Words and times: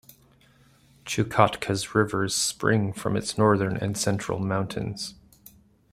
Chukotka's 1.05 1.93
rivers 1.93 2.33
spring 2.33 2.91
from 2.91 3.15
its 3.15 3.37
northern 3.37 3.77
and 3.77 3.95
central 3.95 4.39
mountains. 4.39 5.13